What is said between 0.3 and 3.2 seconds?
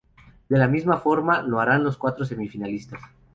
De la misma forma lo harán los cuatro semifinalistas.